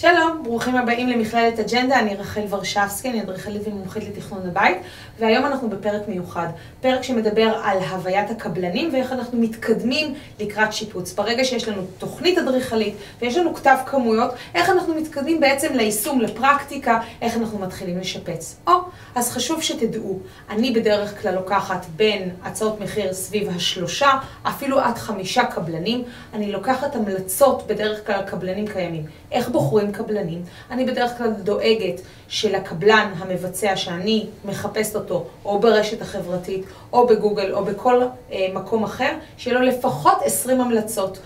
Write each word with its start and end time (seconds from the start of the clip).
שלום, 0.00 0.42
ברוכים 0.42 0.76
הבאים 0.76 1.08
למכללת 1.08 1.58
אג'נדה, 1.58 1.98
אני 1.98 2.14
רחל 2.14 2.40
ורשבסקי, 2.48 3.10
אני 3.10 3.22
אדריכלית 3.22 3.62
ומומחית 3.66 4.02
לתכנון 4.08 4.46
הבית, 4.46 4.76
והיום 5.18 5.46
אנחנו 5.46 5.70
בפרק 5.70 6.08
מיוחד, 6.08 6.46
פרק 6.80 7.02
שמדבר 7.02 7.60
על 7.64 7.78
הוויית 7.78 8.30
הקבלנים 8.30 8.90
ואיך 8.92 9.12
אנחנו 9.12 9.38
מתקדמים 9.38 10.14
לקראת 10.40 10.72
שיפוץ. 10.72 11.12
ברגע 11.12 11.44
שיש 11.44 11.68
לנו 11.68 11.82
תוכנית 11.98 12.38
אדריכלית 12.38 12.94
ויש 13.20 13.36
לנו 13.36 13.54
כתב 13.54 13.76
כמויות, 13.86 14.30
איך 14.54 14.70
אנחנו 14.70 14.94
מתקדמים 14.94 15.40
בעצם 15.40 15.74
ליישום, 15.74 16.20
לפרקטיקה, 16.20 17.00
איך 17.22 17.36
אנחנו 17.36 17.58
מתחילים 17.58 17.98
לשפץ. 17.98 18.56
או, 18.66 18.72
אז 19.14 19.30
חשוב 19.32 19.62
שתדעו, 19.62 20.18
אני 20.50 20.70
בדרך 20.70 21.22
כלל 21.22 21.34
לוקחת 21.34 21.86
בין 21.96 22.30
הצעות 22.42 22.80
מחיר 22.80 23.12
סביב 23.12 23.48
השלושה, 23.56 24.10
אפילו 24.42 24.80
עד 24.80 24.98
חמישה 24.98 25.44
קבלנים, 25.44 26.02
אני 26.34 26.52
לוקחת 26.52 26.96
המלצות 26.96 27.66
בדרך 27.66 28.06
כלל 28.06 28.22
קבלנים 28.22 28.66
קיימים. 28.66 29.04
איך 29.32 29.48
בוחרים 29.48 29.87
עם 29.88 29.94
קבלנים. 29.94 30.42
אני 30.70 30.84
בדרך 30.84 31.18
כלל 31.18 31.30
דואגת 31.30 32.00
שלקבלן 32.28 33.12
המבצע 33.18 33.76
שאני 33.76 34.26
מחפשת 34.44 34.96
אותו, 34.96 35.26
או 35.44 35.60
ברשת 35.60 36.02
החברתית, 36.02 36.64
או 36.92 37.06
בגוגל, 37.06 37.52
או 37.52 37.64
בכל 37.64 38.02
אה, 38.32 38.46
מקום 38.54 38.84
אחר, 38.84 39.12
שיהיה 39.36 39.58
לו 39.58 39.66
לפחות 39.66 40.18
20 40.24 40.60
המלצות. 40.60 41.18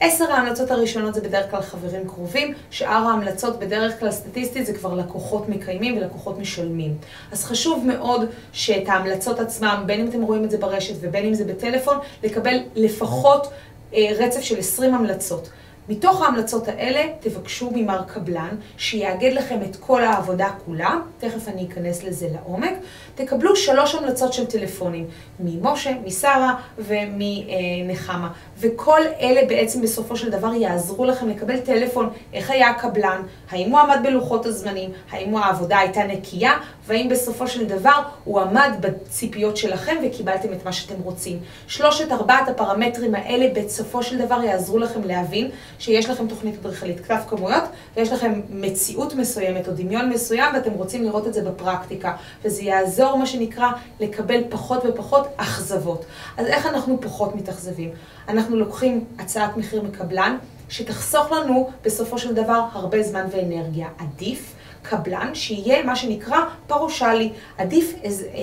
עשר 0.00 0.32
ההמלצות 0.32 0.70
הראשונות 0.70 1.14
זה 1.14 1.20
בדרך 1.20 1.50
כלל 1.50 1.62
חברים 1.62 2.08
קרובים, 2.08 2.54
שאר 2.70 3.08
ההמלצות 3.08 3.58
בדרך 3.58 4.00
כלל 4.00 4.10
סטטיסטית 4.10 4.66
זה 4.66 4.72
כבר 4.72 4.94
לקוחות 4.94 5.48
מקיימים 5.48 5.96
ולקוחות 5.96 6.38
משלמים. 6.38 6.94
אז 7.32 7.44
חשוב 7.44 7.86
מאוד 7.86 8.24
שאת 8.52 8.88
ההמלצות 8.88 9.40
עצמם, 9.40 9.82
בין 9.86 10.00
אם 10.00 10.08
אתם 10.08 10.22
רואים 10.22 10.44
את 10.44 10.50
זה 10.50 10.58
ברשת 10.58 10.94
ובין 11.00 11.26
אם 11.26 11.34
זה 11.34 11.44
בטלפון, 11.44 11.98
לקבל 12.24 12.56
לפחות 12.74 13.46
אה, 13.94 14.08
רצף 14.18 14.40
של 14.40 14.58
20 14.58 14.94
המלצות. 14.94 15.48
מתוך 15.88 16.22
ההמלצות 16.22 16.68
האלה 16.68 17.02
תבקשו 17.20 17.70
ממר 17.74 18.02
קבלן 18.02 18.56
שיאגד 18.76 19.32
לכם 19.32 19.58
את 19.70 19.76
כל 19.76 20.04
העבודה 20.04 20.48
כולה, 20.64 20.96
תכף 21.18 21.48
אני 21.48 21.66
אכנס 21.68 22.04
לזה 22.04 22.28
לעומק, 22.32 22.72
תקבלו 23.14 23.56
שלוש 23.56 23.94
המלצות 23.94 24.32
של 24.32 24.46
טלפונים, 24.46 25.06
ממשה, 25.40 25.90
משרה 26.06 26.54
ומנחמה. 26.78 28.32
וכל 28.58 29.00
אלה 29.20 29.40
בעצם 29.48 29.82
בסופו 29.82 30.16
של 30.16 30.30
דבר 30.30 30.54
יעזרו 30.54 31.04
לכם 31.04 31.28
לקבל 31.28 31.60
טלפון, 31.60 32.10
איך 32.32 32.50
היה 32.50 32.70
הקבלן, 32.70 33.22
האם 33.50 33.70
הוא 33.70 33.78
עמד 33.78 33.98
בלוחות 34.02 34.46
הזמנים, 34.46 34.90
האם 35.10 35.36
העבודה 35.36 35.78
הייתה 35.78 36.04
נקייה, 36.04 36.52
והאם 36.86 37.08
בסופו 37.08 37.46
של 37.48 37.66
דבר 37.66 38.02
הוא 38.24 38.40
עמד 38.40 38.70
בציפיות 38.80 39.56
שלכם 39.56 39.96
וקיבלתם 40.04 40.52
את 40.52 40.64
מה 40.64 40.72
שאתם 40.72 41.02
רוצים. 41.02 41.38
שלושת 41.66 42.12
ארבעת 42.12 42.48
הפרמטרים 42.48 43.14
האלה 43.14 43.46
בסופו 43.54 44.02
של 44.02 44.18
דבר 44.18 44.42
יעזרו 44.44 44.78
לכם 44.78 45.04
להבין 45.04 45.50
שיש 45.78 46.10
לכם 46.10 46.28
תוכנית 46.28 46.54
אדריכלית, 46.60 47.00
כתב 47.00 47.18
כמויות, 47.28 47.62
ויש 47.96 48.12
לכם 48.12 48.40
מציאות 48.50 49.14
מסוימת 49.14 49.68
או 49.68 49.72
דמיון 49.72 50.08
מסוים 50.08 50.54
ואתם 50.54 50.72
רוצים 50.72 51.04
לראות 51.04 51.26
את 51.26 51.34
זה 51.34 51.42
בפרקטיקה, 51.42 52.16
וזה 52.44 52.62
יעזור 52.62 53.16
מה 53.16 53.26
שנקרא 53.26 53.68
לקבל 54.00 54.42
פחות 54.50 54.82
ופחות 54.88 55.26
אכזבות. 55.36 56.04
אז 56.36 56.46
איך 56.46 56.66
אנחנו 56.66 57.00
פחות 57.00 57.34
מתאכזבים? 57.34 57.90
אנחנו 58.28 58.56
לוקחים 58.56 59.04
הצעת 59.18 59.56
מחיר 59.56 59.82
מקבלן, 59.82 60.36
שתחסוך 60.68 61.32
לנו 61.32 61.70
בסופו 61.84 62.18
של 62.18 62.34
דבר 62.34 62.64
הרבה 62.72 63.02
זמן 63.02 63.24
ואנרגיה. 63.30 63.88
עדיף 63.98 64.54
קבלן 64.82 65.34
שיהיה 65.34 65.82
מה 65.82 65.96
שנקרא 65.96 66.38
פרושלי. 66.66 67.32
עדיף 67.58 67.94
איזה, 68.02 68.26
אה, 68.34 68.40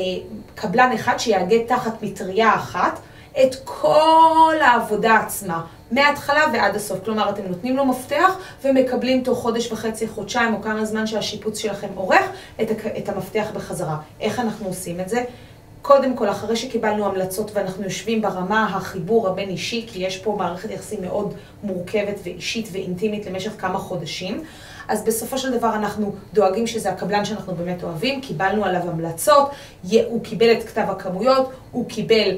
קבלן 0.55 0.91
אחד 0.95 1.17
שיאגד 1.17 1.59
תחת 1.67 2.03
מטריה 2.03 2.55
אחת 2.55 3.00
את 3.43 3.55
כל 3.65 4.55
העבודה 4.61 5.15
עצמה, 5.15 5.65
מההתחלה 5.91 6.45
ועד 6.53 6.75
הסוף. 6.75 6.99
כלומר, 7.05 7.29
אתם 7.29 7.41
נותנים 7.47 7.77
לו 7.77 7.85
מפתח 7.85 8.37
ומקבלים 8.63 9.23
תוך 9.23 9.39
חודש 9.39 9.71
וחצי, 9.71 10.07
חודשיים 10.07 10.53
או 10.53 10.61
כמה 10.61 10.85
זמן 10.85 11.07
שהשיפוץ 11.07 11.57
שלכם 11.57 11.87
אורך 11.97 12.25
את, 12.61 12.71
את 12.97 13.09
המפתח 13.09 13.47
בחזרה. 13.53 13.97
איך 14.21 14.39
אנחנו 14.39 14.67
עושים 14.67 14.99
את 14.99 15.09
זה? 15.09 15.23
קודם 15.81 16.15
כל, 16.15 16.29
אחרי 16.29 16.55
שקיבלנו 16.55 17.05
המלצות 17.05 17.51
ואנחנו 17.53 17.83
יושבים 17.83 18.22
ברמה 18.22 18.75
החיבור 18.75 19.28
הבין-אישי, 19.28 19.85
כי 19.88 19.99
יש 19.99 20.17
פה 20.17 20.35
מערכת 20.38 20.72
יחסים 20.72 21.01
מאוד 21.01 21.33
מורכבת 21.63 22.19
ואישית 22.23 22.69
ואינטימית 22.72 23.25
למשך 23.25 23.51
כמה 23.57 23.78
חודשים, 23.78 24.44
אז 24.88 25.03
בסופו 25.03 25.38
של 25.38 25.57
דבר 25.57 25.75
אנחנו 25.75 26.13
דואגים 26.33 26.67
שזה 26.67 26.89
הקבלן 26.89 27.25
שאנחנו 27.25 27.55
באמת 27.55 27.83
אוהבים, 27.83 28.22
קיבלנו 28.22 28.66
עליו 28.66 28.81
המלצות, 28.81 29.49
הוא 30.07 30.23
קיבל 30.23 30.51
את 30.51 30.63
כתב 30.63 30.85
הכמויות, 30.89 31.51
הוא 31.72 31.89
קיבל 31.89 32.38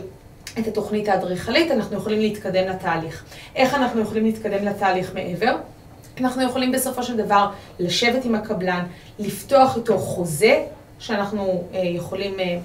את 0.59 0.67
התוכנית 0.67 1.07
האדריכלית, 1.07 1.71
אנחנו 1.71 1.97
יכולים 1.97 2.19
להתקדם 2.19 2.67
לתהליך. 2.67 3.23
איך 3.55 3.73
אנחנו 3.73 4.01
יכולים 4.01 4.25
להתקדם 4.25 4.65
לתהליך 4.65 5.13
מעבר? 5.13 5.55
אנחנו 6.19 6.43
יכולים 6.43 6.71
בסופו 6.71 7.03
של 7.03 7.17
דבר 7.17 7.49
לשבת 7.79 8.25
עם 8.25 8.35
הקבלן, 8.35 8.85
לפתוח 9.19 9.77
איתו 9.77 9.97
חוזה, 9.97 10.63
שאנחנו 10.99 11.63
אה, 11.73 11.79
יכולים 11.79 12.39
אה, 12.39 12.57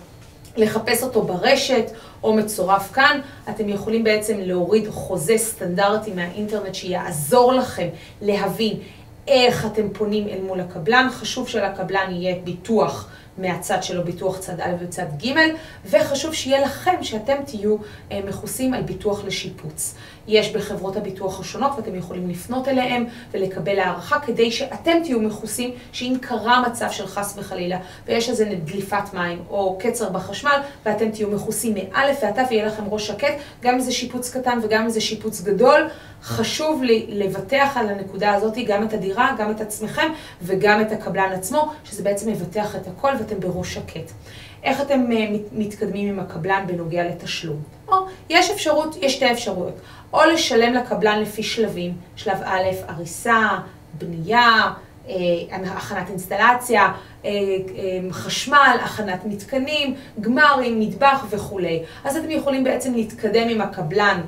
לחפש 0.56 1.02
אותו 1.02 1.22
ברשת 1.22 1.90
או 2.22 2.34
מצורף 2.34 2.92
כאן. 2.92 3.20
אתם 3.50 3.68
יכולים 3.68 4.04
בעצם 4.04 4.36
להוריד 4.40 4.88
חוזה 4.90 5.38
סטנדרטי 5.38 6.12
מהאינטרנט 6.12 6.74
שיעזור 6.74 7.52
לכם 7.52 7.88
להבין 8.22 8.78
איך 9.28 9.66
אתם 9.66 9.88
פונים 9.92 10.28
אל 10.28 10.40
מול 10.40 10.60
הקבלן. 10.60 11.08
חשוב 11.10 11.48
שלקבלן 11.48 12.06
יהיה 12.10 12.34
ביטוח. 12.44 13.08
מהצד 13.38 13.82
שלו 13.82 14.04
ביטוח 14.04 14.38
צד 14.38 14.60
א' 14.60 14.72
וצד 14.80 15.06
ג', 15.24 15.34
וחשוב 15.90 16.34
שיהיה 16.34 16.60
לכם 16.60 17.02
שאתם 17.02 17.36
תהיו 17.46 17.76
אה, 18.12 18.20
מכוסים 18.28 18.74
על 18.74 18.82
ביטוח 18.82 19.24
לשיפוץ. 19.24 19.94
יש 20.28 20.52
בחברות 20.52 20.96
הביטוח 20.96 21.40
השונות 21.40 21.72
ואתם 21.76 21.94
יכולים 21.94 22.30
לפנות 22.30 22.68
אליהם 22.68 23.06
ולקבל 23.30 23.78
הערכה 23.78 24.20
כדי 24.20 24.50
שאתם 24.50 24.92
תהיו 25.04 25.20
מכוסים 25.20 25.70
שאם 25.92 26.16
קרה 26.20 26.68
מצב 26.68 26.90
של 26.90 27.06
חס 27.06 27.34
וחלילה 27.38 27.78
ויש 28.06 28.28
איזה 28.30 28.44
דליפת 28.64 29.14
מים 29.14 29.42
או 29.50 29.78
קצר 29.80 30.10
בחשמל 30.10 30.60
ואתם 30.86 31.10
תהיו 31.10 31.30
מכוסים 31.30 31.74
מאלף 31.74 32.18
ועד 32.22 32.34
תו 32.34 32.48
ויהיה 32.50 32.66
לכם 32.66 32.82
ראש 32.90 33.06
שקט, 33.06 33.34
גם 33.62 33.74
אם 33.74 33.80
זה 33.80 33.92
שיפוץ 33.92 34.30
קטן 34.36 34.58
וגם 34.62 34.82
אם 34.82 34.88
זה 34.88 35.00
שיפוץ 35.00 35.40
גדול, 35.40 35.88
חשוב 36.22 36.82
לי 36.82 37.06
לבטח 37.08 37.76
על 37.76 37.88
הנקודה 37.88 38.34
הזאת 38.34 38.54
גם 38.66 38.82
את 38.82 38.92
הדירה, 38.92 39.34
גם 39.38 39.50
את 39.50 39.60
עצמכם 39.60 40.12
וגם 40.42 40.80
את 40.80 40.92
הקבלן 40.92 41.32
עצמו, 41.32 41.72
שזה 41.84 42.02
בעצם 42.02 42.30
מבטח 42.30 42.76
את 42.76 42.86
הכל 42.86 43.16
ואתם 43.26 43.40
בראש 43.40 43.74
שקט. 43.74 44.12
איך 44.64 44.80
אתם 44.80 45.12
אה, 45.12 45.26
מתקדמים 45.52 46.08
עם 46.08 46.20
הקבלן 46.20 46.64
בנוגע 46.66 47.04
לתשלום? 47.04 47.62
או, 47.88 47.94
יש 48.30 48.50
אפשרות, 48.50 48.96
יש 49.00 49.14
שתי 49.14 49.32
אפשרויות. 49.32 49.74
או 50.12 50.20
לשלם 50.32 50.74
לקבלן 50.74 51.20
לפי 51.20 51.42
שלבים, 51.42 51.92
שלב 52.16 52.38
א', 52.44 52.62
הריסה, 52.88 53.48
בנייה, 53.98 54.72
אה, 55.08 55.14
הכנת 55.50 56.10
אינסטלציה, 56.10 56.92
אה, 57.24 57.30
חשמל, 58.10 58.76
הכנת 58.84 59.24
מתקנים, 59.24 59.94
גמרים, 60.20 60.80
מטבח 60.80 61.24
וכולי. 61.30 61.82
אז 62.04 62.16
אתם 62.16 62.30
יכולים 62.30 62.64
בעצם 62.64 62.94
להתקדם 62.94 63.48
עם 63.48 63.60
הקבלן. 63.60 64.20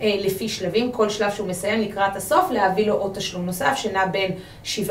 אה, 0.00 0.16
לפי 0.18 0.48
שלבים, 0.48 0.92
כל 0.92 1.08
שלב 1.08 1.30
שהוא 1.30 1.48
מסיים 1.48 1.80
לקראת 1.80 2.16
הסוף, 2.16 2.50
להביא 2.50 2.86
לו 2.86 2.94
עוד 2.94 3.14
תשלום 3.14 3.46
נוסף 3.46 3.72
שנע 3.76 4.06
בין 4.06 4.30
7% 4.64 4.90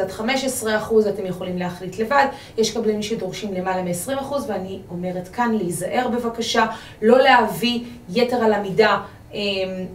עד 0.00 0.10
15%, 0.10 1.08
אתם 1.08 1.26
יכולים 1.26 1.58
להחליט 1.58 1.98
לבד. 1.98 2.26
יש 2.58 2.74
קבלנים 2.74 3.02
שדורשים 3.02 3.54
למעלה 3.54 3.82
מ-20%, 3.82 4.34
ואני 4.48 4.80
אומרת 4.90 5.28
כאן 5.28 5.54
להיזהר 5.54 6.08
בבקשה, 6.08 6.66
לא 7.02 7.18
להביא 7.18 7.80
יתר 8.08 8.36
על 8.36 8.52
המידה 8.52 8.98
אה, 9.34 9.40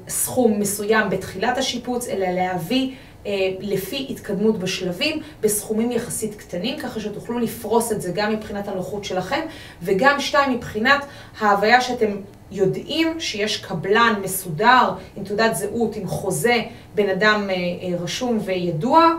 סכום 0.07 0.59
מסוים 0.59 1.09
בתחילת 1.09 1.57
השיפוץ, 1.57 2.07
אלא 2.07 2.27
להביא 2.27 2.91
אה, 3.25 3.31
לפי 3.59 4.07
התקדמות 4.09 4.59
בשלבים, 4.59 5.21
בסכומים 5.41 5.91
יחסית 5.91 6.35
קטנים, 6.35 6.79
ככה 6.79 6.99
שתוכלו 6.99 7.39
לפרוס 7.39 7.91
את 7.91 8.01
זה 8.01 8.11
גם 8.15 8.33
מבחינת 8.33 8.67
הנוחות 8.67 9.05
שלכם, 9.05 9.41
וגם 9.81 10.19
שתיים, 10.19 10.53
מבחינת 10.53 11.05
ההוויה 11.39 11.81
שאתם 11.81 12.15
יודעים 12.51 13.19
שיש 13.19 13.57
קבלן 13.57 14.13
מסודר, 14.23 14.91
עם 15.15 15.23
תעודת 15.23 15.55
זהות, 15.55 15.95
עם 15.95 16.07
חוזה, 16.07 16.61
בן 16.95 17.09
אדם 17.09 17.47
אה, 17.49 17.55
אה, 17.55 17.97
רשום 18.03 18.39
וידוע, 18.45 19.09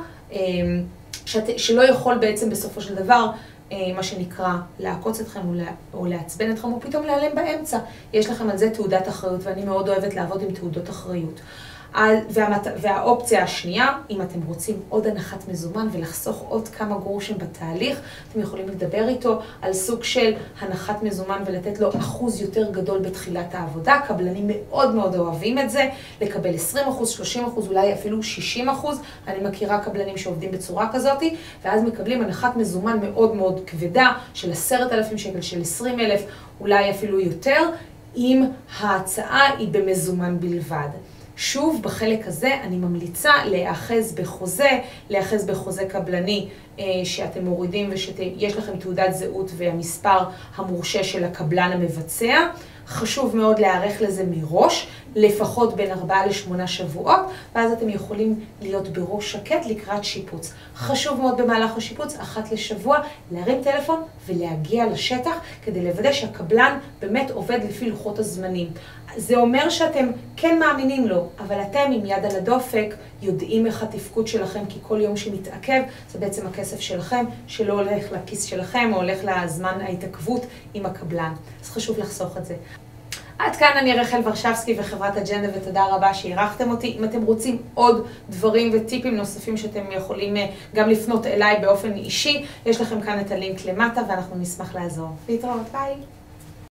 שאת, 1.26 1.58
שלא 1.58 1.82
יכול 1.82 2.18
בעצם 2.18 2.50
בסופו 2.50 2.80
של 2.80 2.94
דבר, 2.94 3.30
מה 3.94 4.02
שנקרא, 4.02 4.52
לעקוץ 4.78 5.20
אתכם 5.20 5.40
או 5.94 6.06
לעצבן 6.06 6.50
אתכם, 6.50 6.72
או 6.72 6.80
פתאום 6.80 7.06
להיעלם 7.06 7.34
באמצע. 7.34 7.78
יש 8.12 8.30
לכם 8.30 8.50
על 8.50 8.56
זה 8.56 8.70
תעודת 8.70 9.08
אחריות, 9.08 9.40
ואני 9.42 9.64
מאוד 9.64 9.88
אוהבת 9.88 10.14
לעבוד 10.14 10.42
עם 10.42 10.50
תעודות 10.50 10.90
אחריות. 10.90 11.40
והמת... 12.30 12.66
והאופציה 12.80 13.42
השנייה, 13.42 13.86
אם 14.10 14.22
אתם 14.22 14.38
רוצים 14.46 14.76
עוד 14.88 15.06
הנחת 15.06 15.48
מזומן 15.48 15.88
ולחסוך 15.92 16.44
עוד 16.48 16.68
כמה 16.68 16.98
גרושים 16.98 17.38
בתהליך, 17.38 18.00
אתם 18.30 18.40
יכולים 18.40 18.68
לדבר 18.68 19.08
איתו 19.08 19.40
על 19.62 19.72
סוג 19.72 20.04
של 20.04 20.34
הנחת 20.60 21.02
מזומן 21.02 21.42
ולתת 21.46 21.80
לו 21.80 21.90
אחוז 21.98 22.40
יותר 22.40 22.70
גדול 22.70 22.98
בתחילת 22.98 23.54
העבודה. 23.54 24.00
קבלנים 24.06 24.50
מאוד 24.50 24.94
מאוד 24.94 25.16
אוהבים 25.16 25.58
את 25.58 25.70
זה, 25.70 25.88
לקבל 26.20 26.54
20 26.54 26.88
אחוז, 26.88 27.10
30 27.10 27.44
אחוז, 27.44 27.68
אולי 27.68 27.92
אפילו 27.92 28.22
60 28.22 28.68
אחוז. 28.68 29.00
אני 29.26 29.48
מכירה 29.48 29.80
קבלנים 29.80 30.16
שעובדים 30.16 30.50
בצורה 30.50 30.88
כזאת, 30.92 31.22
ואז 31.64 31.82
מקבלים 31.82 32.22
הנחת 32.22 32.56
מזומן 32.56 32.98
מאוד 33.02 33.34
מאוד 33.34 33.60
כבדה 33.66 34.12
של 34.34 34.52
10,000 34.52 35.18
שקל, 35.18 35.40
של 35.40 35.60
20,000, 35.60 36.20
אולי 36.60 36.90
אפילו 36.90 37.20
יותר, 37.20 37.70
אם 38.16 38.44
ההצעה 38.80 39.56
היא 39.58 39.68
במזומן 39.72 40.40
בלבד. 40.40 40.88
שוב, 41.36 41.82
בחלק 41.82 42.26
הזה 42.26 42.54
אני 42.62 42.76
ממליצה 42.76 43.32
להיאחז 43.44 44.12
בחוזה, 44.12 44.70
להיאחז 45.10 45.46
בחוזה 45.46 45.84
קבלני 45.84 46.48
שאתם 47.04 47.44
מורידים 47.44 47.90
ושיש 47.92 48.56
לכם 48.56 48.76
תעודת 48.76 49.14
זהות 49.14 49.50
והמספר 49.56 50.18
המורשה 50.56 51.04
של 51.04 51.24
הקבלן 51.24 51.70
המבצע. 51.72 52.34
חשוב 52.92 53.36
מאוד 53.36 53.58
להיערך 53.58 54.02
לזה 54.02 54.24
מראש, 54.30 54.86
לפחות 55.14 55.76
בין 55.76 55.90
ארבעה 55.90 56.26
לשמונה 56.26 56.66
שבועות, 56.66 57.20
ואז 57.54 57.72
אתם 57.72 57.88
יכולים 57.88 58.40
להיות 58.62 58.88
בראש 58.88 59.32
שקט 59.32 59.66
לקראת 59.66 60.04
שיפוץ. 60.04 60.52
חשוב 60.76 61.20
מאוד 61.20 61.40
במהלך 61.40 61.76
השיפוץ, 61.76 62.16
אחת 62.16 62.52
לשבוע, 62.52 62.98
להרים 63.32 63.62
טלפון 63.62 64.02
ולהגיע 64.26 64.86
לשטח 64.86 65.40
כדי 65.64 65.84
לוודא 65.84 66.12
שהקבלן 66.12 66.78
באמת 67.00 67.30
עובד 67.30 67.58
לפי 67.68 67.90
לוחות 67.90 68.18
הזמנים. 68.18 68.70
זה 69.16 69.36
אומר 69.36 69.68
שאתם 69.68 70.10
כן 70.36 70.58
מאמינים 70.58 71.08
לו, 71.08 71.28
אבל 71.38 71.60
אתם 71.62 71.90
עם 71.92 72.06
יד 72.06 72.24
על 72.24 72.36
הדופק 72.36 72.94
יודעים 73.22 73.66
איך 73.66 73.82
התפקוד 73.82 74.26
שלכם, 74.26 74.66
כי 74.68 74.78
כל 74.82 75.00
יום 75.00 75.16
שמתעכב 75.16 75.82
זה 76.10 76.18
בעצם 76.18 76.46
הכסף 76.46 76.80
שלכם, 76.80 77.24
שלא 77.46 77.72
הולך 77.72 78.12
לכיס 78.12 78.44
שלכם 78.44 78.90
או 78.92 78.96
הולך 78.96 79.18
לזמן 79.24 79.78
ההתעכבות 79.80 80.46
עם 80.74 80.86
הקבלן. 80.86 81.32
אז 81.62 81.70
חשוב 81.70 81.98
לחסוך 81.98 82.36
את 82.36 82.44
זה. 82.44 82.54
עד 83.42 83.56
כאן 83.56 83.72
אני 83.78 83.94
רחל 83.94 84.20
ורשבסקי 84.24 84.74
וחברת 84.78 85.16
אג'נדה 85.16 85.48
ותודה 85.54 85.84
רבה 85.90 86.14
שאירחתם 86.14 86.70
אותי. 86.70 86.96
אם 86.98 87.04
אתם 87.04 87.22
רוצים 87.22 87.62
עוד 87.74 88.06
דברים 88.30 88.70
וטיפים 88.72 89.16
נוספים 89.16 89.56
שאתם 89.56 89.84
יכולים 89.90 90.34
גם 90.74 90.90
לפנות 90.90 91.26
אליי 91.26 91.60
באופן 91.60 91.92
אישי, 91.92 92.46
יש 92.66 92.80
לכם 92.80 93.00
כאן 93.00 93.20
את 93.20 93.30
הלינק 93.30 93.64
למטה 93.64 94.00
ואנחנו 94.08 94.36
נשמח 94.36 94.74
לעזור. 94.74 95.08
להתראות, 95.28 95.68
ביי. 95.72 95.94